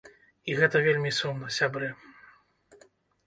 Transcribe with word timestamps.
І 0.51 0.53
гэта 0.59 0.79
вельмі 0.85 1.11
сумна, 1.17 1.49
сябры. 1.57 1.89